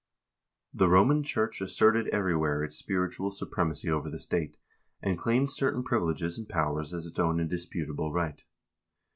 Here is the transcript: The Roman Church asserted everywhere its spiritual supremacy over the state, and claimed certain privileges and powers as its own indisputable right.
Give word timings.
The 0.73 0.89
Roman 0.89 1.21
Church 1.21 1.61
asserted 1.61 2.07
everywhere 2.07 2.63
its 2.63 2.75
spiritual 2.75 3.29
supremacy 3.29 3.87
over 3.91 4.09
the 4.09 4.17
state, 4.17 4.57
and 4.99 5.15
claimed 5.15 5.51
certain 5.51 5.83
privileges 5.83 6.39
and 6.39 6.49
powers 6.49 6.91
as 6.91 7.05
its 7.05 7.19
own 7.19 7.39
indisputable 7.39 8.11
right. 8.11 8.41